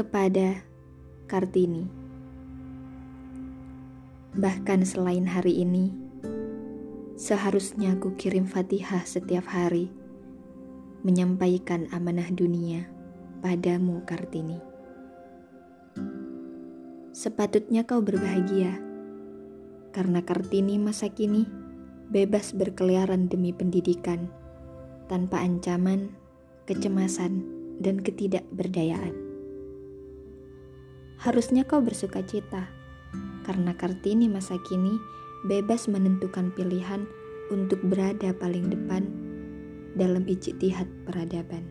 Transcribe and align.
kepada 0.00 0.64
Kartini. 1.28 1.84
Bahkan 4.32 4.88
selain 4.88 5.28
hari 5.28 5.60
ini, 5.60 5.92
seharusnya 7.20 7.92
aku 8.00 8.16
kirim 8.16 8.48
Fatihah 8.48 9.04
setiap 9.04 9.44
hari, 9.52 9.92
menyampaikan 11.04 11.84
amanah 11.92 12.32
dunia 12.32 12.88
padamu 13.44 14.00
Kartini. 14.08 14.56
Sepatutnya 17.12 17.84
kau 17.84 18.00
berbahagia, 18.00 18.80
karena 19.92 20.24
Kartini 20.24 20.80
masa 20.80 21.12
kini 21.12 21.44
bebas 22.08 22.56
berkeliaran 22.56 23.28
demi 23.28 23.52
pendidikan, 23.52 24.32
tanpa 25.12 25.44
ancaman, 25.44 26.16
kecemasan, 26.64 27.44
dan 27.84 28.00
ketidakberdayaan. 28.00 29.29
Harusnya 31.20 31.68
kau 31.68 31.84
bersuka 31.84 32.24
cita, 32.24 32.72
karena 33.44 33.76
Kartini 33.76 34.24
masa 34.32 34.56
kini 34.64 34.96
bebas 35.44 35.84
menentukan 35.84 36.48
pilihan 36.56 37.04
untuk 37.52 37.76
berada 37.84 38.32
paling 38.32 38.72
depan 38.72 39.04
dalam 40.00 40.24
ijtihad 40.24 40.88
peradaban. 41.04 41.68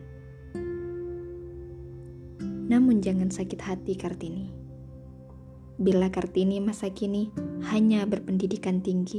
Namun 2.70 3.02
jangan 3.02 3.34
sakit 3.34 3.58
hati 3.58 3.98
Kartini. 3.98 4.54
Bila 5.82 6.14
Kartini 6.14 6.62
masa 6.62 6.94
kini 6.94 7.34
hanya 7.74 8.06
berpendidikan 8.06 8.86
tinggi, 8.86 9.18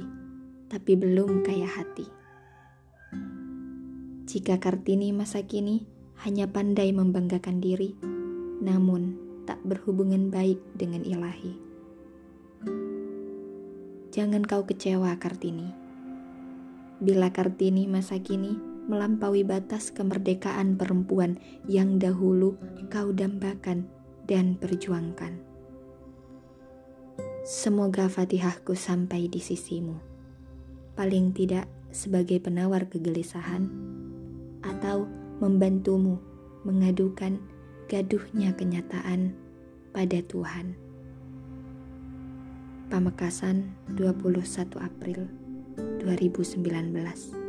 tapi 0.72 0.96
belum 0.96 1.44
kaya 1.44 1.68
hati. 1.68 2.08
Jika 4.32 4.64
Kartini 4.64 5.12
masa 5.12 5.44
kini 5.44 5.84
hanya 6.24 6.48
pandai 6.48 6.96
membanggakan 6.96 7.60
diri, 7.60 8.00
namun 8.64 9.31
tak 9.46 9.62
berhubungan 9.66 10.30
baik 10.30 10.62
dengan 10.78 11.02
ilahi. 11.06 11.54
Jangan 14.12 14.44
kau 14.44 14.68
kecewa 14.68 15.16
Kartini. 15.18 15.72
Bila 17.00 17.32
Kartini 17.32 17.88
masa 17.88 18.20
kini 18.20 18.60
melampaui 18.92 19.48
batas 19.48 19.90
kemerdekaan 19.96 20.76
perempuan 20.76 21.40
yang 21.64 21.96
dahulu 21.96 22.60
kau 22.92 23.16
dambakan 23.16 23.88
dan 24.28 24.60
perjuangkan. 24.60 25.40
Semoga 27.42 28.06
fatihahku 28.06 28.78
sampai 28.78 29.26
di 29.32 29.42
sisimu. 29.42 29.98
Paling 30.94 31.34
tidak 31.34 31.66
sebagai 31.90 32.38
penawar 32.38 32.86
kegelisahan 32.86 33.66
atau 34.62 35.10
membantumu 35.42 36.22
mengadukan 36.62 37.42
gaduhnya 37.92 38.56
kenyataan 38.56 39.36
pada 39.92 40.24
Tuhan. 40.24 40.80
Pamekasan 42.88 43.76
21 44.00 44.80
April 44.80 45.28
2019 46.00 47.41